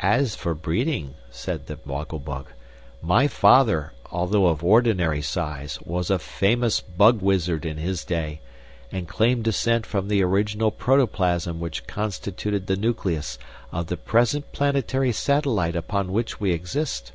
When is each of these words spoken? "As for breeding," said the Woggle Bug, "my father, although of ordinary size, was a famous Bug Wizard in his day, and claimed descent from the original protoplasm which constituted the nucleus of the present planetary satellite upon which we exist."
"As 0.00 0.34
for 0.34 0.54
breeding," 0.56 1.14
said 1.30 1.68
the 1.68 1.78
Woggle 1.86 2.18
Bug, 2.18 2.48
"my 3.00 3.28
father, 3.28 3.92
although 4.10 4.46
of 4.48 4.64
ordinary 4.64 5.22
size, 5.22 5.78
was 5.84 6.10
a 6.10 6.18
famous 6.18 6.80
Bug 6.80 7.22
Wizard 7.22 7.64
in 7.64 7.76
his 7.76 8.04
day, 8.04 8.40
and 8.90 9.06
claimed 9.06 9.44
descent 9.44 9.86
from 9.86 10.08
the 10.08 10.20
original 10.20 10.72
protoplasm 10.72 11.60
which 11.60 11.86
constituted 11.86 12.66
the 12.66 12.74
nucleus 12.76 13.38
of 13.70 13.86
the 13.86 13.96
present 13.96 14.50
planetary 14.50 15.12
satellite 15.12 15.76
upon 15.76 16.10
which 16.10 16.40
we 16.40 16.50
exist." 16.50 17.12